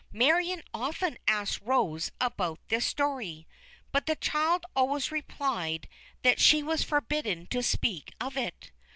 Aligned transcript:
Marion 0.11 0.63
often 0.73 1.15
asked 1.27 1.61
Rose 1.61 2.11
about 2.19 2.59
this 2.69 2.87
story, 2.87 3.45
but 3.91 4.07
the 4.07 4.15
child 4.15 4.65
always 4.75 5.11
replied 5.11 5.87
that 6.23 6.39
she 6.39 6.63
was 6.63 6.81
forbidden 6.81 7.45
to 7.51 7.61
speak 7.61 8.11
of 8.19 8.35
it. 8.35 8.71